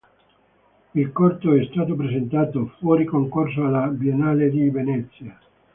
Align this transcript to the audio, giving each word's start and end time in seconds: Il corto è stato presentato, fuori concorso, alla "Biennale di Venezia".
Il 0.95 1.11
corto 1.11 1.53
è 1.53 1.63
stato 1.71 1.93
presentato, 1.93 2.73
fuori 2.79 3.05
concorso, 3.05 3.63
alla 3.65 3.85
"Biennale 3.85 4.49
di 4.49 4.67
Venezia". 4.71 5.39